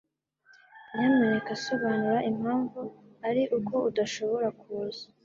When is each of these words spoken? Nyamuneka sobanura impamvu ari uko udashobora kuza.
Nyamuneka 0.95 1.51
sobanura 1.65 2.17
impamvu 2.31 2.81
ari 3.27 3.43
uko 3.57 3.75
udashobora 3.89 4.47
kuza. 4.59 5.05